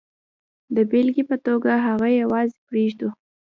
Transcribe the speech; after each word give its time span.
د 0.75 0.77
بېلګې 0.89 1.23
په 1.29 1.35
توګه 1.45 1.71
هغه 1.87 2.07
یوازې 2.21 2.57
پرېږدو. 2.67 3.09